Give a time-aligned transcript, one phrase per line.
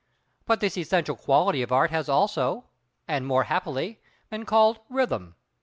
[0.47, 2.63] But this essential quality of Art has also,
[3.07, 3.99] and more happily,
[4.31, 5.35] been called Rhythm.